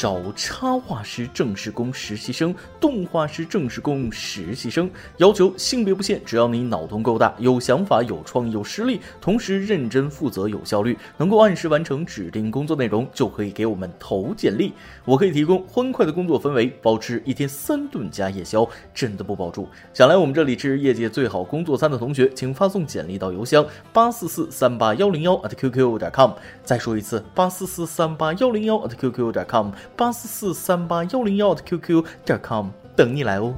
[0.00, 14.72] 找插画师正式工实习生、动画师正式工实习生，要求性别不限，只要你脑洞够大、有想法、有创意、有实力，同时认真负责、有效率，能够按时完成指定工作内容，就可以给我们投简历。
[15.04, 19.68] 我可以提供欢快的工作氛围，包吃一天三顿加夜宵，真的不包住。
[19.92, 26.30] 想来我们这里吃业界最好工作餐的同学，请发送简历到邮箱八四四三八幺零幺 at qq 点 com。
[26.62, 29.72] 再说一次，八四四三八幺零幺 at qq 点 com。
[29.98, 33.52] 八四四三八幺零幺的 QQ 点 com 等你来哦。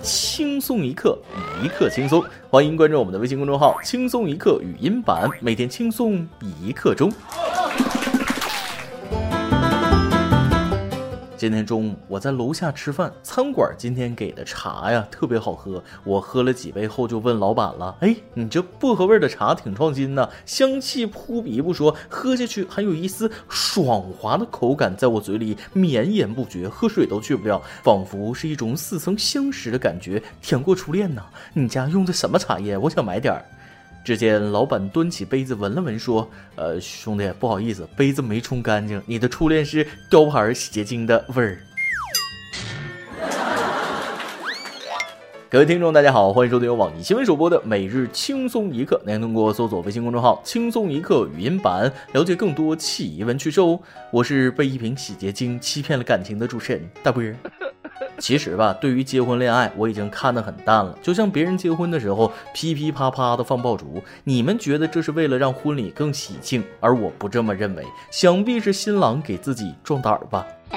[0.00, 1.18] 轻松一刻，
[1.62, 7.12] 一刻轻松，欢迎关注我们的微信公众号“轻松一刻语音版”，每天轻松一刻钟。
[11.40, 15.82] 今天中午我在楼下吃饭，餐馆今天给的茶呀特别好喝。
[16.04, 31.24] 我喝了几杯后就问老板了：“哎，你这薄荷味的茶挺创新呢，香气扑鼻不说，喝下去还有一丝爽滑的口感在我嘴里绵延不绝，喝水都去不了，仿佛是一种似曾相识的感觉，甜过初恋呢。
[31.54, 32.76] 你家用的什么茶叶？
[32.76, 33.42] 我想买点儿。”
[34.02, 39.00] 只见老板端起杯子闻了闻，说：“呃，兄弟，不好意思，杯子没冲干净。
[39.06, 41.60] 你的初恋是雕牌洗洁精的味儿。
[45.50, 49.00] ”各位听众，大家好，欢迎收听由网易新闻首播的每日轻松一刻。
[49.04, 53.78] 您通过搜索微信公众号“轻松一刻”语音版了解更多奇闻趣事哦。
[54.10, 57.36] 我是被一瓶洗洁精欺骗了感情的主持人大波儿。
[58.18, 60.96] 其实吧，对于结婚恋爱，我已经看得很淡了。
[61.02, 67.84] 就像别人结婚的时候噼噼啪啪的放爆竹，你们觉得这是为了让婚礼更喜庆，而我不这么认为。
[68.10, 70.46] 想必是新郎给自己壮胆儿吧。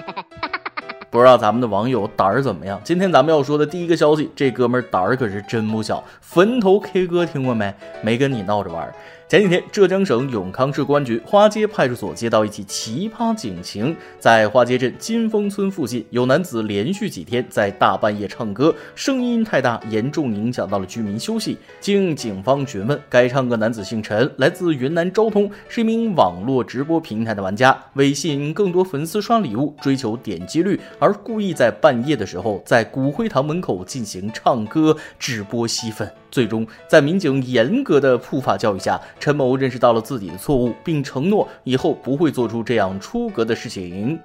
[1.10, 2.82] 不知道咱们的网友胆儿怎么样？
[2.84, 6.04] 今天咱们要说的第一个消息，这哥们儿胆儿可是真不小。
[6.22, 7.74] 坟头 K 歌听过没？
[8.02, 8.96] 没跟你闹着玩儿。
[9.30, 21.58] 前几天，浙江省永康市公安局花街派出所接到一起奇葩警情，在花街镇金峰村附近，有男子连续几天在大半夜唱歌，声音太大，严重影响到了居民休息。
[21.80, 36.23] 经警方询问，该唱歌男子姓陈，来自云南昭通，是一名网络直播平台的玩家，为吸引更多粉丝刷礼物，追求点击率，而故意在半夜的时候在骨灰堂门口进行唱歌直播吸粉。
[36.34, 44.20] 最终，在民警严格的普法教育下，陈某认识到了自己的错误，并承诺以后不会做出这样出格的事情。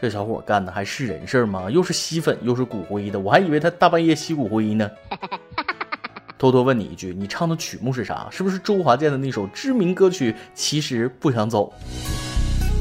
[0.00, 1.68] 这小伙干的还是人事吗？
[1.68, 4.88] 又是吸粉，又是骨灰的，我还以为他大半夜吸骨灰呢。
[6.38, 8.28] 偷偷问你一句，你唱的曲目是啥？
[8.30, 10.32] 是不是周华健的那首知名歌曲？
[10.54, 11.74] 其实不想走。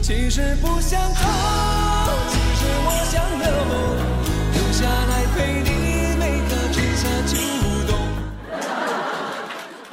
[0.03, 1.25] 其实不想走，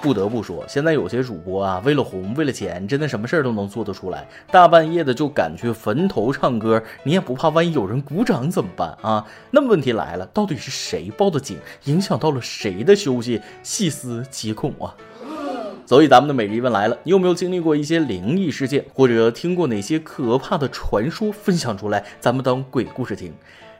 [0.02, 4.26] 不得不说，现在有些主播啊，为了红，为了钱，真的什么事儿都能做得出来。
[4.50, 9.24] 大半夜的就敢去坟头唱歌，你也不怕万一有人鼓掌怎么办啊？
[9.52, 13.40] 那么问题来了，到底是谁报的警，影响到了谁的休息？
[13.62, 14.92] 细思极恐啊！
[15.86, 21.30] 所以咱们的每日一问来了，你有没有经历过一些灵异事件，或者听过哪些可怕的传说？
[21.30, 23.32] 分享出来，咱们当鬼故事听。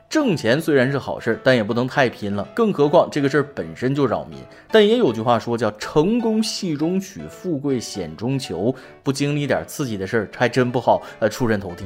[0.09, 2.47] 挣钱虽然是好事，但也不能太拼了。
[2.53, 4.37] 更何况这个事儿本身就扰民。
[4.71, 8.73] 但也有句话说，叫“成功戏中取，富贵险中求”。
[9.01, 11.85] 不经历点刺激的事儿，还真不好呃出人头地。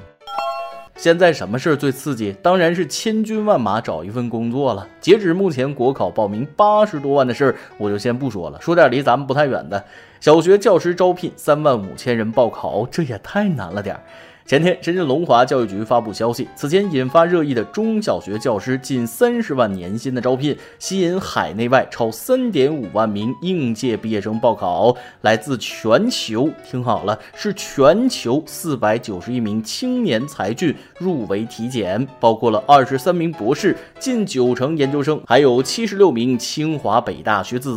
[0.98, 2.36] 现在什么事儿最刺激？
[2.42, 4.86] 当然是千军万马找一份工作了。
[5.00, 8.60] 截止目前，国考报名八十多万的事儿，我就先不说了。
[8.60, 9.82] 说点离咱们不太远的，
[10.20, 14.02] 小学教师招聘三万五千人报考，这也太难了点儿。
[14.48, 37.70] 前天，深圳龙华教育局发布消息，此前引发热议的中小学教师近三十万年薪的招聘，吸引海内外超三点五万名应届毕业生报考，来自全球，听好了，是全球四百九十一名青年才俊入围体检，包括了二十三名博士，近九成研究生，还有七十六名清华北大学子。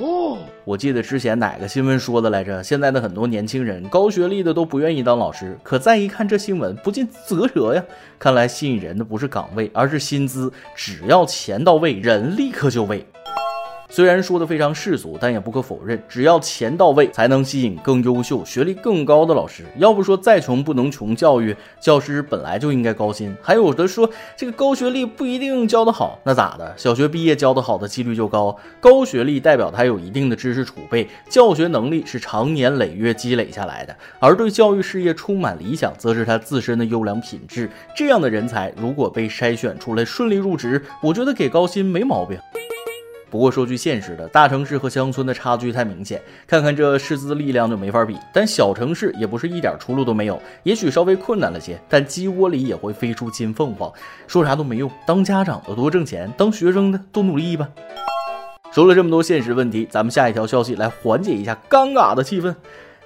[0.00, 2.62] 哦，我记得之前哪个新闻说的来着？
[2.62, 7.84] 现在的很多年轻人，高学历的都不愿意当老师，可再一看这新闻，不禁啧舌呀。
[8.16, 13.04] 看来吸引人的不是岗位，而是薪资，只要钱到位，人立刻就位。
[13.90, 19.64] 虽然说的非常世俗，但也不可否认，只要钱到位，才能吸引更优秀、学历更高的老师。
[19.76, 23.34] 要不说再穷不能穷教育，教师本来就应该高薪。
[23.42, 26.74] 还有的说这个高学历不一定教得好，那咋的？
[26.76, 28.54] 小学毕业教得好的几率就高。
[28.78, 37.70] 高学历代表他有一定的知识储备，教学能力是长年累月积累下来的，而对教育事业充满理想，则是他自身的优良品质。
[37.96, 42.38] 这样的人才如果被筛选出来顺利入职，我觉得给高薪没毛病。
[43.30, 48.16] 不过说句现实的，大城市和乡村的差距太明显，看看这师资力量就没法比。
[48.32, 53.92] 但小城市也不是一点出路都没有，也许稍微困难了些，但鸡窝里也会飞出金凤凰。
[54.26, 57.68] 说啥都没用，当家长的多挣钱，当学生的多努力吧。
[58.70, 62.54] 说了这么多现实问题，咱们下一条消息来缓解一下尴尬的气氛。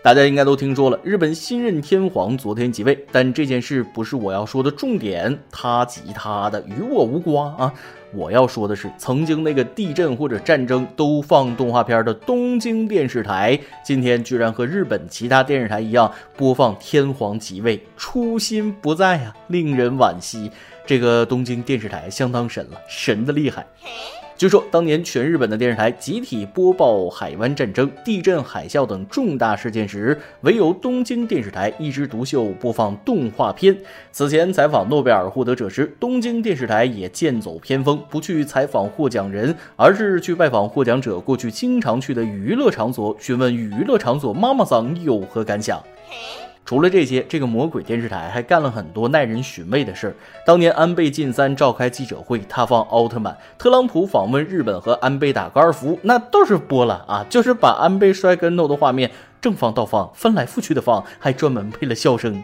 [0.03, 7.73] 大家应该都听说了，日本新任天皇昨天即位，但这件事不是我要说的重点，他急他的，与我无关啊。
[8.15, 20.51] 我要说的是，曾经那个地震或者战争都放动画片的东京电视台，今天居然和日本其他电视台一样播放天皇即位，初心不在啊，令人惋惜。
[20.85, 23.65] 这个东京电视台相当神了，神的厉害。
[24.43, 33.79] 据说当年全日本的电视台集体播报海湾战争、地震、海啸等重大事件时，唯有东京电视台一枝独秀播放动画片。
[34.11, 45.81] 此前采访诺贝尔获得者时，东京电视台也剑走偏锋，不去采访获奖人，而是去拜访获奖者过去经常去的娱乐场所，询问娱乐场所妈妈桑有何感想。
[46.65, 50.15] 除了这些，这个魔鬼电视台还干了很多耐人寻味的事儿。
[50.47, 59.11] 当年安倍晋三召开记者会，他放奥特曼；特朗普访问日本和安倍打高尔夫，那都是播了啊，就是把安倍摔跟头的画面
[59.41, 62.43] 正放倒放，翻来覆去的放，还专门配了笑声。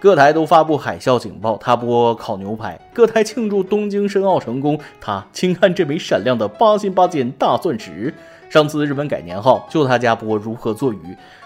[0.00, 8.12] 各台都发布海啸警报，他播烤牛排；各台庆祝东京申奥成功，他请看这枚闪亮的八星八件大钻石。
[8.48, 10.98] 上次日本改年号，就他家播如何做鱼。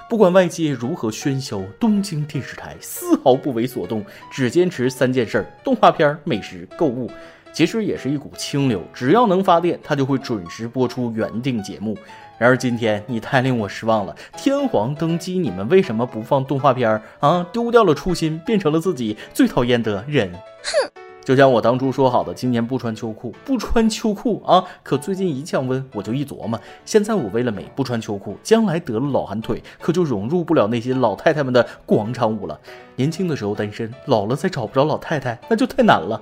[0.09, 7.11] 不管外界如何喧嚣，东京电视台丝毫不为所动，只坚持三件事：动画片、美食、购物。
[7.53, 11.97] 其实也是一股清流，只要能发电，他就会准时播出原定节目。
[12.39, 17.47] 然而今天你太令我失望了，天皇登基，你们为什么不放动画片儿啊？
[17.53, 20.33] 丢掉了初心，变成了自己最讨厌的人。
[20.33, 20.91] 哼。
[21.25, 24.63] 就像我当初说好的，今年不穿秋裤，不穿秋裤啊！
[24.83, 32.61] 可最近一降温，我就一琢磨，现在我为了美不穿秋裤，将来得了老寒腿，可就融入不了那些老太太们的广场舞了。
[32.97, 36.21] 年轻的时候单身，老了再找不着老太太，那就太难了。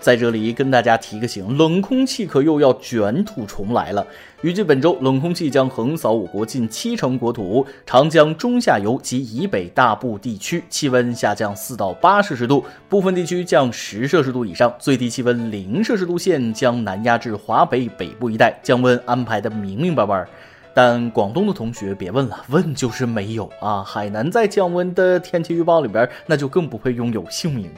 [0.00, 4.06] 在这里跟大家提个醒，冷空气可又要卷土重来了。
[4.42, 20.26] 预计本周冷空气将横扫我国近七成国土，长江中下游及以北大部地区气温下降四到八摄氏度，部分地区降十摄氏度以上，最低气温零摄氏度线将南压至华北北部一带，降温安排的明明白白。
[20.72, 23.82] 但广东的同学别问了，问就是没有啊！
[23.82, 27.68] 海南在降温的天气预报里边，那就更不会拥有姓名。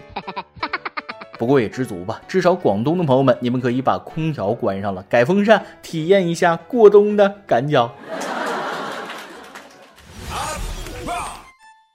[1.43, 7.91] 不过也知足吧，至少广东的朋友们，你们可以把空调关上了，改风扇，体验一下过冬的感觉。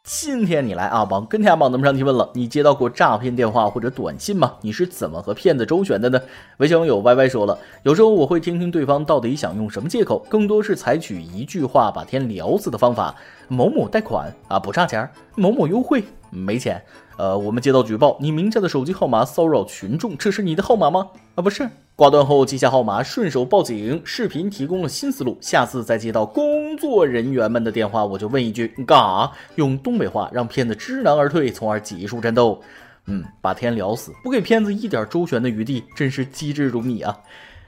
[0.03, 4.55] 今天你来阿邦跟天榜咱们上提问了，你接到过诈骗电话或者短信吗？
[4.59, 6.19] 你是怎么和骗子周旋的呢？
[6.57, 13.15] 微信网友 Y Y 说了，有时候我会听听对方到底想用什么借口，更多是采取一句话把天聊死的方法。
[13.47, 16.81] 某某贷款啊，不差钱；某某优惠没钱。
[17.18, 21.09] 呃，我们接到举报，你名下的手机号码骚扰群众，这是你的号码吗？
[21.35, 21.69] 啊，不是。
[21.95, 24.01] 挂断后记下号码，顺手报警。
[24.06, 29.31] 视频提供了新思路，下次再接到工作人员们的电话，我就问一句：你干啥？
[29.56, 32.62] 用东北话让骗子知难而退，从而结束战斗。
[33.07, 37.18] 嗯，把天聊死，不给骗子一点周旋的余地，真是机智如你啊！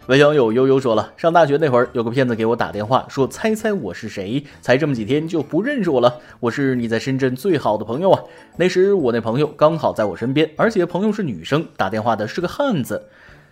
[0.08, 6.20] 文小友悠悠说了，上大学那会儿，有个骗子给我打电话，说猜猜我是谁，才这么几天就不认识我了。
[6.40, 8.24] 我是你在深圳最好的朋友啊。
[8.58, 13.04] 那时我那朋友刚好在我身边，而且朋友是女生，打电话的是个汉子。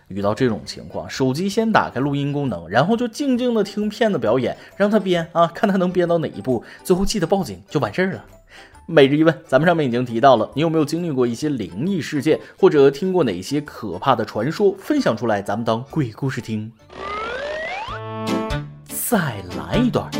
[0.08, 8.24] 遇到这种情况，手机先打开录音功能，然后就静静的听骗子表演，让他编啊，看他能编到哪一步，最后记得报警就完事儿了。
[8.90, 14.74] 每日一问，咱们上面已经提到了，你有没有经历过一些灵异事件，或者听过哪些可怕的传说？
[14.78, 16.72] 分享出来，咱们当鬼故事听。
[18.86, 20.10] 再来一段。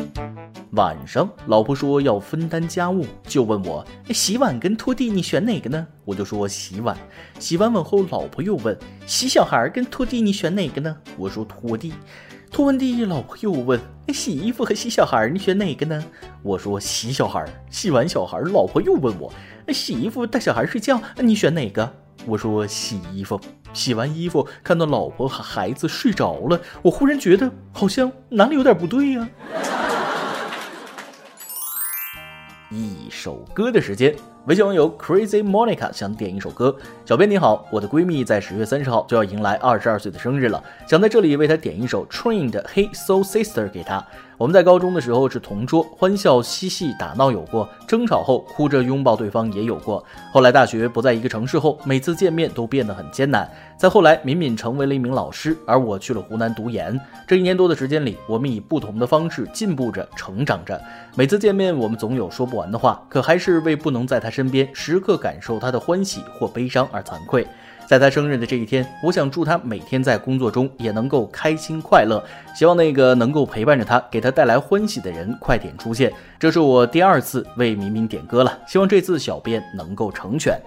[0.73, 5.87] 晚上，老婆说要分担家务，就问我洗碗跟拖地，你选哪个呢？
[6.05, 6.95] 我就说洗碗。
[7.39, 10.95] 洗完碗后，老婆又问洗小孩跟拖地，你选哪个呢？
[11.17, 11.95] 我说拖地。
[12.51, 13.79] 拖完地，老婆又问
[14.13, 16.05] ：“洗衣服和洗小孩，你选哪个呢？”
[16.43, 19.33] 我说：“洗小孩。”洗完小孩，老婆又问我
[19.73, 21.95] ：“洗衣服带小孩睡觉，你选哪个？”
[22.27, 23.41] 我说：“洗衣服。”
[23.75, 29.29] 洗完衣服，看到老婆和孩子睡着了，我忽然觉得好像哪里有点不对呀。
[32.71, 34.17] 一首歌的时间。
[34.47, 36.75] 微信网友 Crazy Monica 想点一首歌。
[37.05, 44.03] 小编你好，我的闺蜜在十月三十号就要迎来二十二岁的生日了，想在这里为她点一首 Train 的 Hey Soul Sister 给她。
[44.39, 50.03] 我们在高中的时候是同桌，欢笑嬉戏打闹有过，争吵后哭着拥抱对方也有过。
[50.33, 53.51] 后来大学不在一个城市后，每次见面都变得很艰难。
[53.77, 56.99] 再后来，敏敏成为了一名老师，而我去了湖南读研。
[57.27, 60.81] 这一年多的时间里，我们以不同的方式进步着、成长着。
[61.17, 67.47] 每次见面，我们总有说不完的话，可还是为不能在她身边时刻感受他的欢喜或悲伤而惭愧。
[67.87, 72.23] 在他生日的这一天，我想祝他每天在工作中也能够开心快乐。
[72.55, 76.13] 希望那个能够陪伴着他、给他带来欢喜的人快点出现。
[76.39, 80.61] 这是我第二次为明明点歌了，希望这次小编能够成全。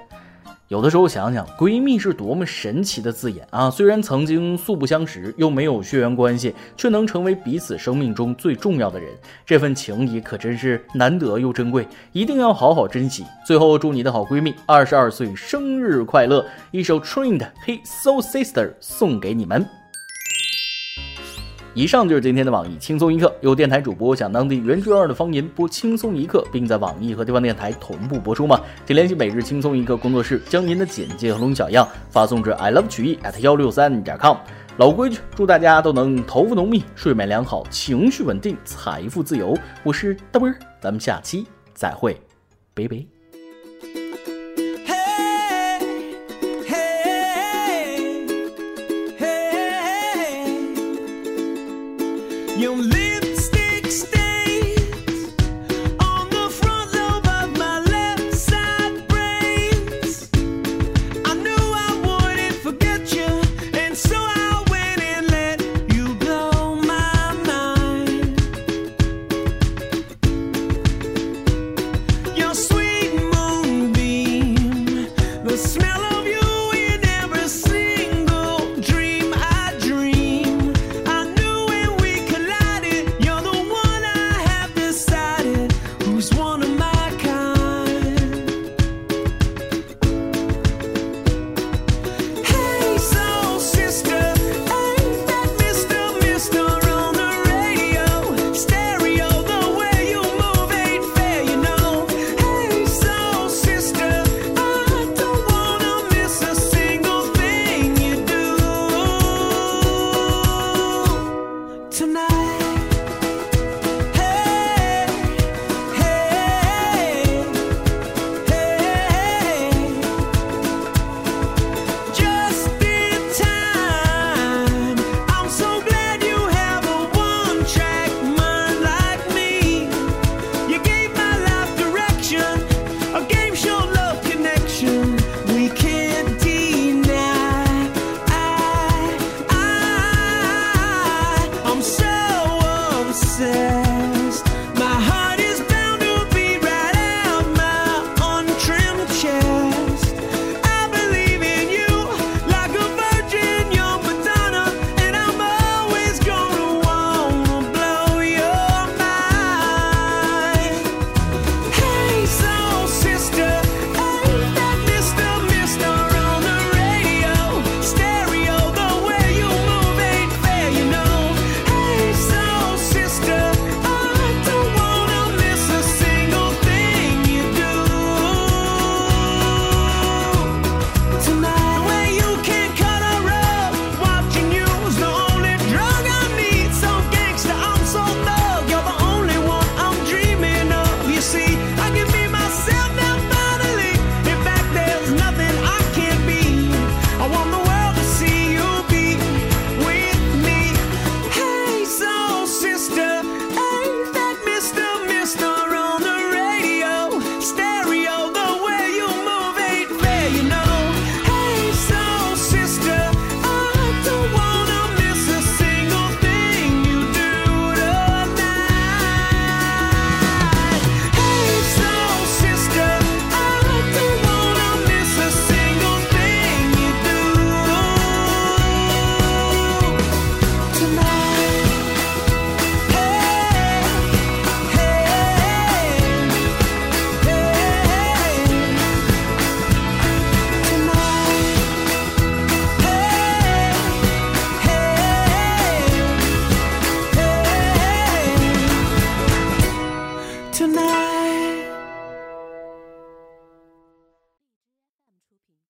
[0.71, 3.69] 有的时候想想，闺蜜是多么神奇的字眼啊！
[3.69, 9.09] 虽然曾经素不相识，又没有血缘关系，却能成为彼此生命中最重要的人，
[9.45, 13.25] 这份情谊可真是难得又珍贵，一定要好好珍惜。
[13.45, 16.45] 最后，祝你的好闺蜜二十二岁生日快乐！
[16.71, 19.80] 一首 Train 的《Hey，So Sister》送给你们。
[21.73, 23.33] 以上就是今天的网易轻松一刻。
[23.39, 28.59] 有电台主播讲当地原汁原味的方言播轻松一刻，并在网易和地方电台同步播出吗？
[28.85, 34.35] 请联系每日轻松一刻工作室，将您的简介和录音小样发送至 i love 曲艺 at 幺六三点 com。
[34.77, 39.57] 老规矩，祝大家都能头发浓密、睡眠良好、情绪稳定、财富自由。
[39.83, 42.19] 我是大波儿，咱们下期再会，
[42.73, 43.20] 拜拜。
[52.61, 53.00] You're.